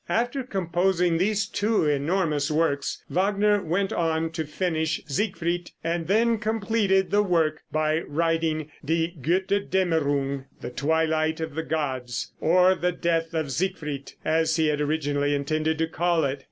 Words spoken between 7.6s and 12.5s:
by writing "Die Götterdämmerung" ("The Twilight of the Gods"),